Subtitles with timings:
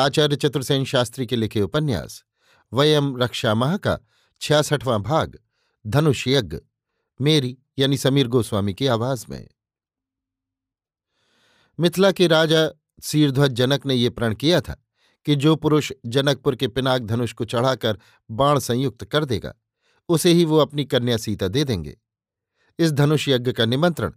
[0.00, 2.24] आचार्य चतुर्सेन शास्त्री के लिखे उपन्यास,
[2.72, 3.98] वयम रक्षा माह का
[4.40, 5.38] छियासठवां भाग,
[5.86, 6.56] धनुष यज्ञ,
[7.20, 9.48] मेरी यानी समीर गोस्वामी की आवाज़ में।
[11.80, 12.70] मिथिला के राजा
[13.02, 14.84] सीरध्वज जनक ने यह प्रण किया था
[15.24, 17.98] कि जो पुरुष जनकपुर के पिनाक धनुष को चढ़ाकर
[18.30, 19.54] बाण संयुक्त कर देगा,
[20.08, 21.98] उसे ही वो अपनी कन्या सीता दे देंगे।
[22.78, 24.12] इस धनुष यज्ञ का निमंत्रण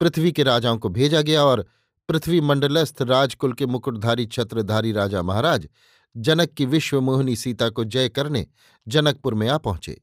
[0.00, 1.66] पृथ्वी के राजाओं को भेजा गया और
[2.08, 5.68] पृथ्वी मंडलस्थ राजकुल के मुकुटधारी छत्रधारी राजा महाराज
[6.16, 8.46] जनक की विश्वमोहिनी सीता को जय करने
[8.86, 10.00] जनकपुर में आ पहुँचे।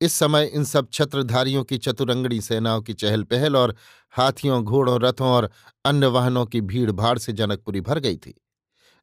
[0.00, 3.74] इस समय इन सब छत्रधारियों की चतुरंगड़ी सेनाओं की चहल पहल और
[4.10, 5.50] हाथियों, घोड़ों, रथों और
[5.84, 8.34] अन्य वाहनों की भीड़ भाड़ से जनकपुरी भर गई थी।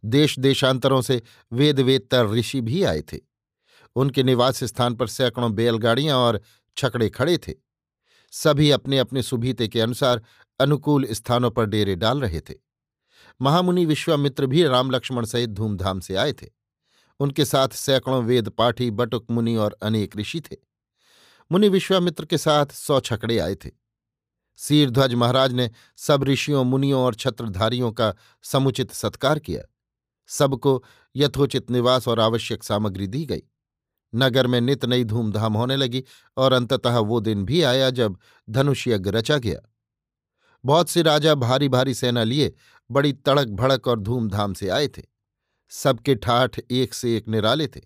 [0.04, 3.20] देश देशांतरों से वेद वेदतर ऋषि भी आए थे।
[3.96, 6.42] उनके निवास स्थान पर सैकड़ों बैलगाड़ियाँ और
[6.78, 7.54] छकड़े खड़े थे।
[8.34, 10.22] सभी अपने अपने सुभीते के अनुसार
[10.60, 12.54] अनुकूल स्थानों पर डेरे डाल रहे थे।
[13.42, 16.48] महामुनि विश्वामित्र भी राम लक्ष्मण सहित धूमधाम से आए थे।
[17.20, 20.56] उनके साथ सैकड़ों वेद पाठी, बटुक मुनि और अनेक ऋषि थे।
[21.52, 23.72] मुनि विश्वामित्र के साथ सौ छकड़े आए थे।
[24.58, 29.62] सीरध्वज महाराज ने सब ऋषियों, मुनियों और छत्रधारियों का समुचित सत्कार किया।
[30.28, 30.84] सबको
[31.16, 33.42] यथोचित निवास और आवश्यक सामग्री दी गई।
[34.16, 36.04] नगर में नित नई धूमधाम होने लगी
[36.38, 38.18] और अंततः वो दिन भी आया जब
[38.50, 39.73] धनुष यज्ञ रचा गया।
[40.66, 42.54] बहुत से राजा भारी भारी सेना लिए
[42.90, 45.02] बड़ी तड़क भड़क और धूमधाम से आए थे।
[45.72, 47.82] सबके ठाठ एक से एक निराले थे,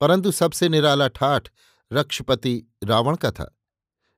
[0.00, 1.48] परंतु सबसे निराला ठाठ
[1.90, 3.52] रक्षपति रावण का था।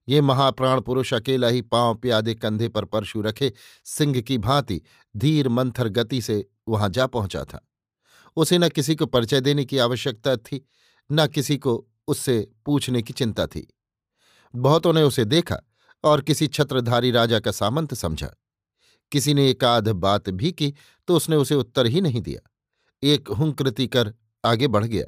[0.08, 3.52] ये महाप्राण पुरुष अकेला ही पाँव प्यादे कंधे पर परशु रखे
[3.86, 4.80] सिंह की भांति
[5.14, 7.60] धीर मंथर गति से वहाँ जा पहुँचा था।
[8.36, 10.64] उसे न किसी को परिचय देने की आवश्यकता थी,
[11.10, 13.66] न किसी को उससे पूछने की चिंता थी।
[14.54, 15.60] बहुतों ने उसे देखा
[16.04, 18.30] और किसी छत्रधारी राजा का सामंत समझा।
[19.12, 20.74] किसी ने एक आध बात भी की
[21.08, 22.50] तो उसने उसे उत्तर ही नहीं दिया।
[23.02, 24.14] एक हुंकृति कर
[24.44, 25.06] आगे बढ़ गया।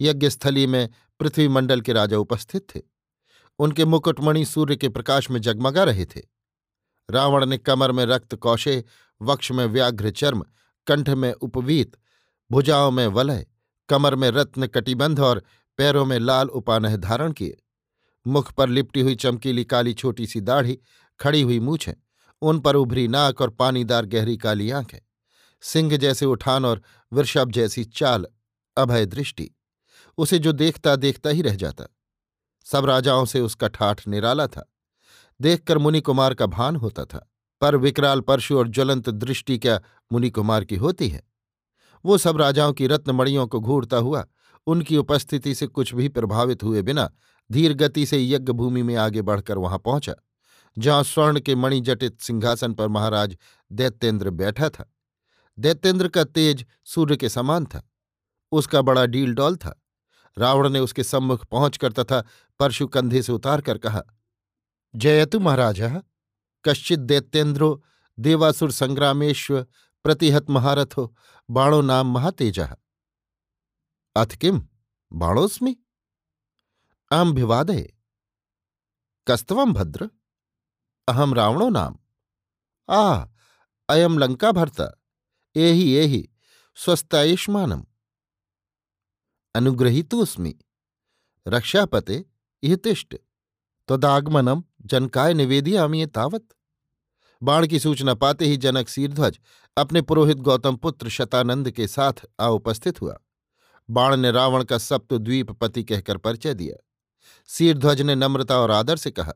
[0.00, 0.88] यज्ञस्थली में
[1.20, 2.80] पृथ्वीमंडल के राजा उपस्थित थे।
[3.58, 6.20] उनके मुकुटमणि सूर्य के प्रकाश में जगमगा रहे थे।
[7.10, 8.84] रावण ने कमर में रक्त कौशे,
[9.22, 10.44] वक्ष में व्याघ्र चर्म,
[10.86, 11.96] कंठ में उपवीत,
[12.50, 13.46] भुजाओं में वलय,
[13.88, 15.44] कमर में रत्न कटिबंध और
[15.76, 17.62] पैरों में लाल उपानह धारण किए।
[18.26, 20.78] मुख पर लिपटी हुई चमकीली काली छोटी सी दाढ़ी
[21.20, 21.92] खड़ी हुई मूछें,
[22.42, 24.98] उन पर उभरी नाक और पानीदार गहरी काली आँखें,
[25.60, 26.82] सिंह जैसे उठान और
[27.12, 28.26] वृषभ जैसी चाल
[28.76, 29.50] अभय दृष्टि,
[30.18, 31.96] उसे जो देखता देखता ही रह जाता।
[32.64, 34.72] सब राजाओं से उसका ठाठ निराला था।
[35.40, 37.26] देखकर मुनि कुमार का भान होता था।
[37.60, 39.80] पर विकराल परशु और ज्वलंत दृष्टि क्या
[40.12, 41.22] मुनि कुमार की होती है?
[42.04, 44.26] वो सब राजाओं की रत्नमणियों को घूरता हुआ
[44.66, 47.12] उनकी उपस्थिति से कुछ भी प्रभावित हुए बिना
[47.50, 50.14] धीर गति से यज्ञ भूमि में आगे बढ़कर वहाँ पहुँचा,
[50.76, 53.36] जहाँ स्वर्ण के मणिजटित सिंहासन पर महाराज
[53.70, 54.92] दैत्येंद्र बैठा था।
[55.58, 57.82] दैत्येंद्र का तेज सूर्य के समान था,
[58.52, 59.76] उसका बड़ा डील डॉल था।
[60.36, 62.22] रावण ने उसके सम्मुख पहुंचकर तथा
[62.60, 64.02] परशु कंधे से उतार कर कहा
[64.94, 65.80] जयतु महाराज,
[66.64, 67.82] कश्चित दैत्येन्द्रो
[68.18, 69.62] देवासुर संग्रामेश्व,
[70.04, 71.14] प्रतिहत महारथो,
[71.48, 72.60] बाणो नाम महातेज।
[74.16, 74.62] अथ किम?
[75.12, 75.76] बाणोस्मी?
[77.12, 77.94] अहम भिवादये
[79.26, 80.08] कस्तवम भद्र।
[81.08, 81.96] अहम रावणो नाम।
[82.88, 83.26] आ
[83.88, 84.86] अयम लंका भर्ता
[85.56, 86.28] एहि एहि,
[86.74, 87.84] स्वस्थायुष्मानम।
[89.54, 90.54] अनुग्रहीतोऽस्मि
[91.48, 92.24] रक्षापते
[92.62, 93.16] इह तिष्ट
[93.88, 96.48] त्वदागमनम जनकाय निवेदियामी तावत
[97.42, 99.38] बाण की सूचना पाते ही जनक सीरध्वज
[99.76, 103.18] अपने पुरोहित गौतम पुत्र शतानंद के साथ आ उपस्थित हुआ।
[103.90, 106.86] बाण ने रावण का सप्तद्वीपपति कहकर परिचय दिया।
[107.46, 109.32] सीरध्वज ने नम्रता और आदर से कहा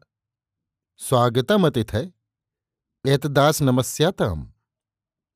[1.01, 2.13] स्वागतम अतिथय
[3.05, 4.53] एतदास नमस्यातम।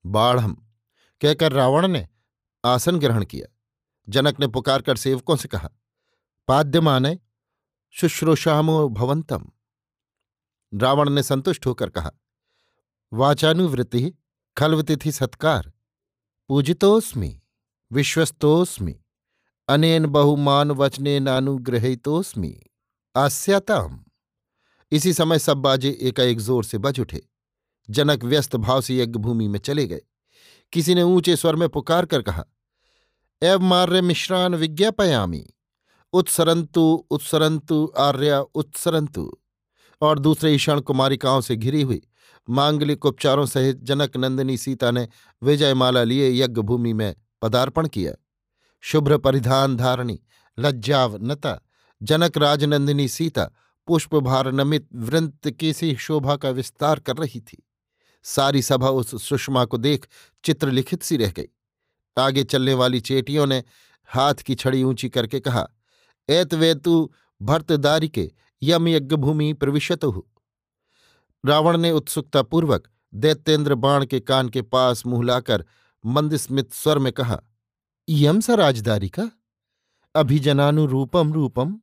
[0.04, 0.40] बाढ़
[1.20, 2.08] कहकर रावण ने
[2.64, 3.54] आसन ग्रहण किया।
[4.08, 5.70] जनक ने पुकार कर सेवकों से कहा,
[6.48, 7.18] पाद्यमान,
[7.90, 9.50] शुश्रूषामो भवंतम
[10.74, 12.10] रावण ने संतुष्ट होकर कहा,
[13.12, 14.12] वाचानुवृत्ति
[14.56, 15.72] खलवतिथि सत्कार
[16.48, 17.40] पूजितोस्मि
[17.92, 19.00] विश्वस्तोस्मि
[19.68, 22.52] अनेन बहुमान वचने नानुग्रहितोस्मि
[23.14, 23.98] आस्याताम।
[24.92, 27.20] इसी समय सब बाजे एकाएक ज़ोर से बज उठे।
[27.88, 30.00] जनक व्यस्त भाव से यज्ञ भूमि में चले गए।
[30.72, 32.44] किसी ने ऊँचे स्वर में पुकार कर कहा
[33.42, 35.44] एव मार्य मिश्रान विज्ञापयामी
[36.12, 39.30] उत्सरंतु उत्सरंतु आर्या उत्सरंतु
[40.02, 42.00] और दूसरे ईशान कुमारिकाओं से घिरी हुई,
[42.48, 45.06] मांगलिक उपचारों सहित जनक नंदिनी सीता ने
[45.42, 48.12] विजयमाला लिए यज्ञ भूमि में पदार्पण किया।
[48.80, 50.20] शुभ्र परिधान धारणी,
[50.58, 51.60] लज्जावनता,
[52.02, 53.50] जनक राजनंदिनी सीता
[53.86, 57.66] पुष्पभार नमित वृंत किसी शोभा का विस्तार कर रही थी।
[58.22, 60.08] सारी सभा उस सुषमा को देख
[60.44, 61.48] चित्रलिखित सी रह गई।
[62.18, 63.64] आगे चलने वाली चेटियों ने
[64.06, 65.68] हाथ की छड़ी ऊँची करके कहा
[66.28, 67.10] एत वेतु
[67.42, 68.32] भर्तदारी के
[68.62, 70.28] यम यज्ञ भूमि प्रविशत हो।
[71.46, 75.64] रावण ने उत्सुकतापूर्वक दैत्येंद्र बाण के कान के पास मुँह लाकर
[76.06, 77.40] मंदस्मित स्वर में कहा
[78.10, 79.30] यम सा राजदारी का?
[80.14, 81.80] अभिजनानुरूपम रूपम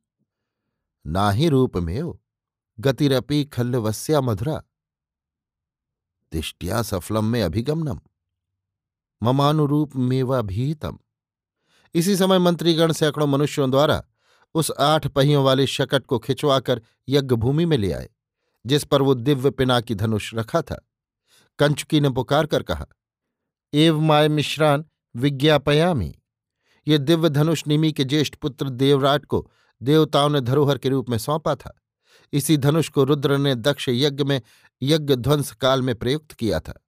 [1.08, 1.50] ही
[1.82, 2.22] में हो
[2.80, 4.64] गतिरपी खल्लवस्या मधुरा।
[6.32, 8.00] दिष्टिया सफलम में अभिगमनम।
[9.24, 11.00] ममानुरूप मेवाभीतम
[11.94, 14.04] इसी समय मंत्रीगण सैकड़ों मनुष्यों द्वारा
[14.54, 18.10] उस आठ पहियों वाले शकट को खिंचवाकर यज्ञ भूमि में ले आए,
[18.66, 20.90] जिस पर वो दिव्य पिना की धनुष रखा था।
[21.60, 22.88] कंचुकी ने पुकार कर कहा,
[23.74, 26.20] एव माय मिश्रान विज्ञापयामी।
[26.88, 29.52] ये दिव्य धनुष निमि के ज्येष्ठ पुत्र देवराट को
[29.84, 31.82] देवताओं ने धरोहर के रूप में सौंपा था।
[32.34, 34.42] इसी धनुष को रुद्र ने दक्ष यज्ञ में
[34.84, 36.86] यज्ञ ध्वंस काल में प्रयुक्त किया था।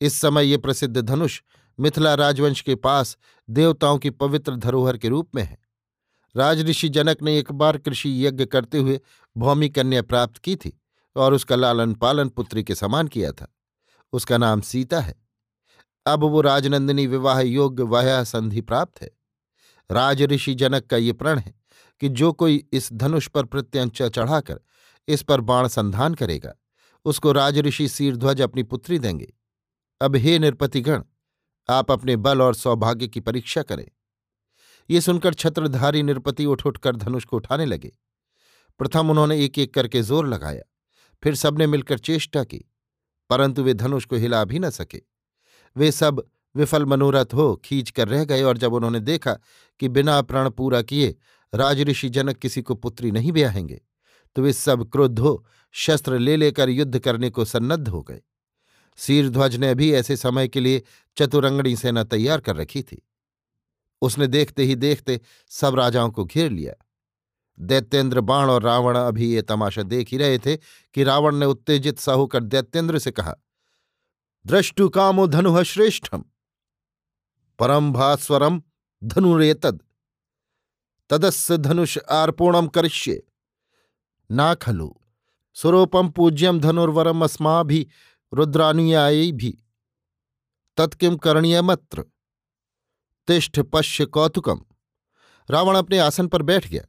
[0.00, 1.42] इस समय ये प्रसिद्ध धनुष
[1.80, 3.18] मिथिला राजवंश के पास
[3.50, 5.58] देवताओं की पवित्र धरोहर के रूप में है।
[6.36, 9.00] राजऋषि जनक ने एक बार कृषि यज्ञ करते हुए
[9.36, 10.80] भौमी कन्या प्राप्त की थी
[11.16, 13.54] और उसका लालन पालन पुत्री के समान किया था।
[14.12, 15.29] उसका नाम सीता है।
[16.10, 19.10] अब वो राजनंदिनी विवाह योग्य वाया संधि प्राप्त है।
[19.90, 21.54] राजऋषि जनक का ये प्रण है
[22.02, 24.60] कि जो कोई इस धनुष पर प्रत्यंचा चढ़ाकर
[25.08, 26.54] इस पर बाण संधान करेगा,
[27.06, 29.32] उसको राजऋषि सीरध्वज अपनी पुत्री देंगे।
[30.00, 31.02] अब हे निरपतिगण,
[31.68, 33.86] आप अपने बल और सौभाग्य की परीक्षा करें।
[34.90, 37.92] ये सुनकर छत्रधारी निरपति उठ उठकर धनुष को उठाने लगे।
[38.80, 40.62] प्रथम उन्होंने एक एक करके ज़ोर लगाया,
[41.22, 42.64] फिर सबने मिलकर चेष्टा की,
[43.30, 45.02] परंतु वे धनुष को हिला भी न सके।
[45.76, 46.22] वे सब
[46.54, 49.32] विफल मनोरथ हो खींच कर रह गए और जब उन्होंने देखा
[49.80, 51.14] कि बिना प्रण पूरा किए
[51.54, 53.80] राजऋषि जनक किसी को पुत्री नहीं ब्याहेंगे
[54.36, 58.20] तो वे सब क्रुद्ध हो शस्त्र ले लेकर युद्ध करने को सन्नद्ध हो गए।
[58.96, 60.82] सीरध्वज ने भी ऐसे समय के लिए
[61.16, 63.02] चतुरंगणी सेना तैयार कर रखी थी।
[64.02, 66.74] उसने देखते ही देखते सब राजाओं को घेर लिया।
[67.58, 71.98] दैत्येंद्र, बाण और रावण अभी ये तमाशा देख ही रहे थे कि रावण ने उत्तेजित
[71.98, 73.36] सा होकर दैत्येंद्र से कहा
[74.46, 76.24] द्रष्टु कामो धनु श्रेष्ठम
[77.58, 78.62] परम भास्वरम
[79.04, 79.82] धनुरेतद।
[81.10, 83.26] तदस्य धनुष आर्पोणम करिष्ये।
[84.30, 84.94] ना खलु।
[85.54, 87.88] स्वरूपम पूज्यम धनुर्वरम अस्मा भी
[88.34, 89.64] रुद्रानुयायी भी
[90.76, 92.02] तत्किम करणीयमत्र?
[93.26, 94.64] तिष्ठ पश्य कौतुकम।
[95.50, 96.82] रावण अपने आसन पर बैठ गया।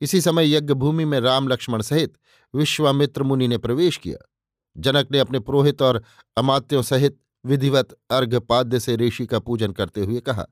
[0.00, 2.18] इसी समय यज्ञ भूमि में राम लक्ष्मण सहित
[2.54, 4.31] विश्वामित्र मुनि ने प्रवेश किया।
[4.76, 6.04] जनक ने अपने पुरोहित और
[6.36, 10.46] अमात्यों सहित विधिवत अर्घपाद्य से ऋषि का पूजन करते हुए कहा,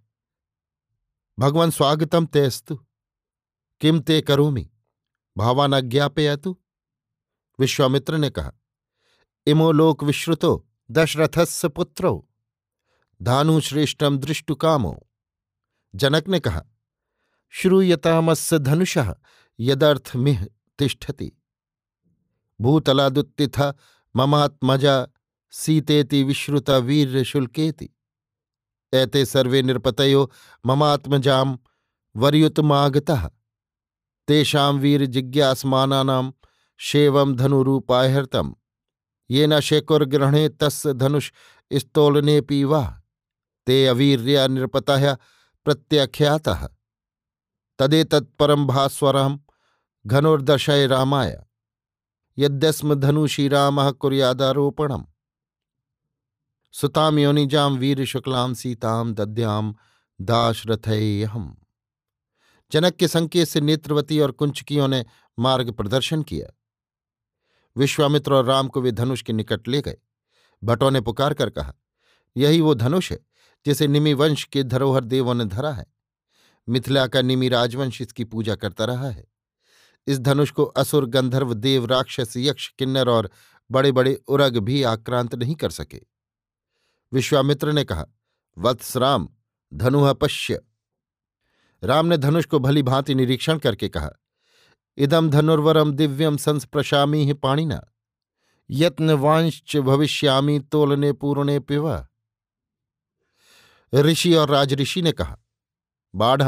[1.39, 2.77] भगवान स्वागतम तेस्तु।
[3.81, 4.71] किम ते करोमि?
[5.37, 6.59] भावान अज्ञापयतु
[7.61, 8.53] विश्वामित्र ने कहा,
[9.47, 12.29] इमो लोक विश्रुतो दशरथस्य पुत्रो।
[13.23, 15.07] धानुश्रेष्ठम दृष्टुकामो।
[15.95, 16.65] जनक ने कहा
[17.51, 18.99] श्रूयतामस्य धनुष
[19.61, 20.47] यदर्थमिह
[20.79, 21.33] तिष्ठति।
[22.61, 23.73] भूतलादुत्थिथ
[24.17, 25.09] ममात्मजा
[25.51, 27.89] सीतेति विश्रुता वीर्यशुल्केति।
[28.95, 30.31] एते सर्वे निरपतयो
[30.67, 31.59] ममात्मजाम
[32.17, 33.31] वर्युतमागतः।
[34.29, 36.31] तेषां वीरजिज्ञासमानानां
[36.79, 37.35] शेवं
[39.31, 41.33] ये न शेकुर्ग्रहणे तस्य धनुष
[41.73, 43.03] स्तोलनेऽपि वा।
[43.67, 45.15] ते अवीर्या नृपतः
[45.65, 46.69] प्रत्याख्यातः।
[47.79, 49.39] तदेतत्परं भास्वरं
[50.07, 51.45] घनुर्दशय रामाय।
[52.39, 55.05] यद्यस्म धनुषी रामः कुर्यादारोपणम्।
[56.73, 59.73] सुतां योनिजां वीरशुक्लां सीतां दद्यां
[60.21, 61.55] दाशरथेयहम्
[62.73, 65.07] जनक के संकेत से नेत्रवती और कुंचकियों ने
[65.39, 66.57] मार्ग प्रदर्शन किया।
[67.77, 69.99] विश्वामित्र और राम को वे धनुष के निकट ले गए।
[70.65, 71.75] भटों ने पुकार कर कहा,
[72.37, 73.19] यही वो धनुष है,
[73.67, 75.87] जिसे निमि वंश के धरोहर देवों ने धरा है।
[76.69, 79.30] मिथिला का निमि राजवंश इसकी पूजा करता रहा है।
[80.11, 83.31] इस धनुष को असुर, गंधर्व, देव, राक्षस, यक्ष, किन्नर और
[83.71, 86.01] बड़े बड़े उरग भी आक्रांत नहीं कर सके।
[87.13, 88.07] विश्वामित्र ने कहा
[88.59, 89.29] वत्स राम
[89.75, 90.61] धनुह पश्य।
[91.85, 94.11] राम ने धनुष को भली भांति निरीक्षण करके कहा
[94.97, 97.81] इदम धनुर्वरम दिव्यम संस्प्रशामी ही पाणिना।
[98.71, 102.07] यत्नवांश्च भविष्यामी तोलने पूर्णे पिवा
[103.95, 105.39] ऋषि और राजऋषि ने कहा
[106.15, 106.43] बाढ़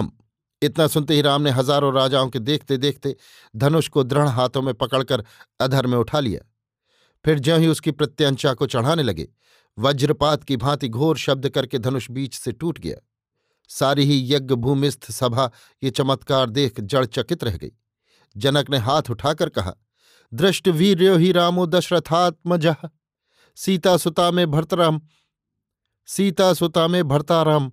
[0.63, 3.15] इतना सुनते ही राम ने हज़ारों राजाओं के देखते देखते
[3.55, 5.25] धनुष को दृढ़ हाथों में पकड़कर
[5.61, 6.41] अधर में उठा लिया।
[7.25, 9.29] फिर ज्यों ही उसकी प्रत्यंचा को चढ़ाने लगे,
[9.79, 12.97] वज्रपात की भांति घोर शब्द करके धनुष बीच से टूट गया।
[13.71, 15.51] सारी ही यज्ञ भूमिस्थ सभा
[15.83, 17.71] ये चमत्कार देख जड़ चकित रह गई।
[18.37, 19.75] जनक ने हाथ उठाकर कहा,
[20.33, 22.75] दृष्ट वीर्यो ही रामो दशरथात्मज।
[23.59, 25.01] सीता सुता में भरतराम
[26.09, 27.71] सीता सुता में भरताराम।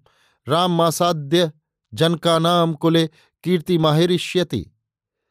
[0.48, 1.52] राम मासाद्य
[1.94, 3.10] जन का नाम कुले
[3.44, 4.72] कीर्ति माहिरिष्यति।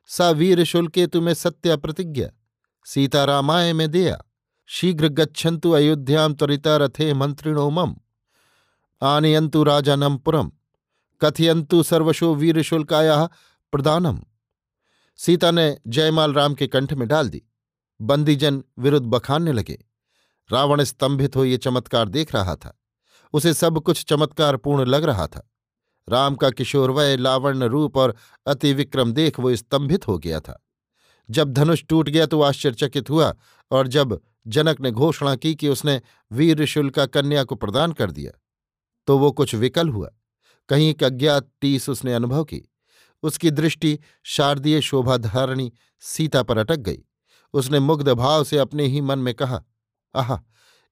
[0.06, 2.28] सा वीर शुल्के तुम्हें सत्य प्रतिज्ञा।
[2.84, 4.18] सीता रामाय में दिया।
[4.66, 7.96] शीघ्र गच्छन्तु अयोध्याम त्वरिता रथे मंत्रिणो मम।
[9.02, 10.52] आनयंतु राजानम पुरम।
[11.24, 13.28] कथयंतु सर्वशो वीर शुल्काया
[13.72, 14.22] प्रदानम।
[15.16, 17.42] सीता ने जयमाल राम के कंठ में डाल दी।
[18.00, 19.84] बंदीजन विरुद्ध बखानने लगे।
[20.52, 22.80] रावण स्तंभित हो ये चमत्कार देख रहा था।
[23.32, 25.50] उसे सब कुछ चमत्कारपूर्ण लग रहा था।
[26.08, 28.14] राम का किशोरवय लावण्य रूप और
[28.46, 30.60] अति विक्रम देख वो स्तंभित हो गया था।
[31.28, 33.34] जब धनुष टूट गया तो आश्चर्यचकित हुआ
[33.70, 36.00] और जब जनक ने घोषणा की कि उसने
[36.32, 38.32] वीर शुल्का कन्या को प्रदान कर दिया
[39.08, 40.10] तो वो कुछ विकल हुआ।
[40.68, 42.62] कहीं एक अज्ञात टीस उसने अनुभव की।
[43.22, 45.72] उसकी दृष्टि शारदीय शोभाधारणी
[46.02, 46.98] सीता पर अटक गई।
[47.54, 49.62] उसने मुग्ध भाव से अपने ही मन में कहा,
[50.14, 50.38] आह,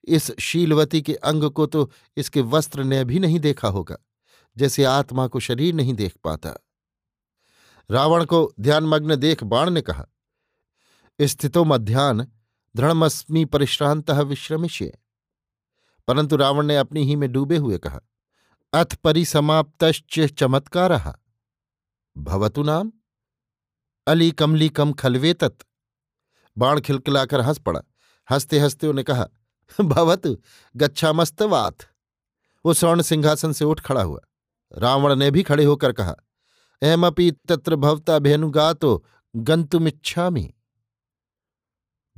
[0.04, 3.96] इस शीलवती के अंग को तो इसके वस्त्र ने भी नहीं देखा होगा।
[4.58, 6.54] जैसे आत्मा को शरीर नहीं देख पाता।
[7.90, 10.06] रावण को ध्यानमग्न देख बाण ने कहा,
[11.20, 12.32] स्थितो मध्यान
[12.76, 14.98] दृढ़मस्मी परिश्रांत विश्रमिष्य।
[16.08, 18.00] परंतु रावण ने अपनी ही में डूबे हुए कहा,
[18.72, 21.18] अथ परिसमाप्तश्च चमत्कार।
[22.16, 22.92] भवतु नाम?
[24.06, 25.58] अली कमली कम खलवेतत
[26.58, 27.80] बाण खिलखिलाकर हंस पड़ा।
[28.30, 29.26] हँसते हँसते उन्हें कहा,
[29.80, 30.42] भवतु,
[30.76, 31.78] गच्छामस्तवात।
[32.66, 34.20] वो स्वर्ण सिंहासन से उठ खड़ा हुआ।
[34.73, 36.14] रावण ने भी खड़े होकर कहा
[36.82, 39.04] अहमपी तत्र भवता भेनुगा भेनुगातो
[39.37, 40.54] गंतुमिच्छामी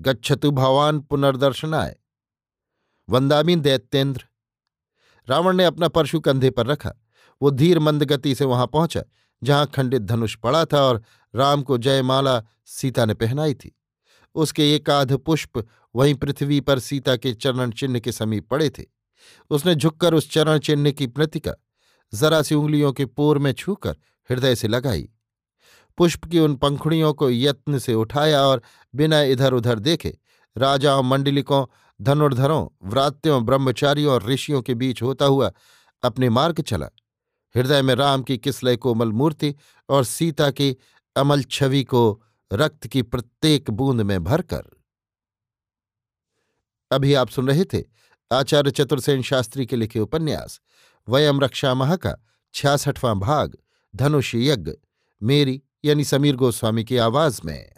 [0.00, 1.96] गच्छतु भवान पुनर्दर्शनाय।
[3.08, 4.24] वंदामी दैत्येंद्र
[5.30, 6.92] रावण ने अपना परशु कंधे पर रखा।
[7.42, 9.02] वो धीर मंद गति से वहाँ पहुँचा,
[9.42, 11.02] जहाँ खंडित धनुष पड़ा था और
[11.34, 13.78] राम को जयमाला सीता ने पहनाई थी।
[14.34, 18.84] उसके एकाध पुष्प वहीं पृथ्वी पर सीता के चरण चिन्ह के समीप पड़े थे।
[19.50, 21.52] उसने झुककर उस चरण चिन्ह की प्रतिका
[22.14, 23.96] जरा सी उंगलियों के पोर में छूकर
[24.30, 25.08] हृदय से लगाई।
[25.98, 28.62] पुष्प की उन पंखुड़ियों को यत्न से उठाया और
[28.94, 30.18] बिना इधर उधर देखे
[30.56, 31.66] राजाओं, मंडलिकों,
[32.02, 35.52] धनुर्धरों, व्रात्यों, ब्रह्मचारियों और ऋषियों के बीच होता हुआ
[36.02, 36.86] अपने मार्ग चला।
[37.56, 39.54] हृदय में राम की किसलय कोमल मूर्ति
[39.88, 40.76] और सीता की
[41.16, 42.22] अमल छवि को
[42.52, 44.62] रक्त की प्रत्येक बूंद में भरकर।
[46.90, 47.84] अभी आप सुन रहे थे
[48.32, 50.60] आचार्य चतुर्सेन शास्त्री के लिखे उपन्यास।
[51.08, 52.16] वयम रक्षामह का।
[52.54, 53.56] छियासठवां भाग।
[53.96, 54.72] धनुष यज्ञ।
[55.22, 57.77] मेरी यानी समीर गोस्वामी की आवाज़ में।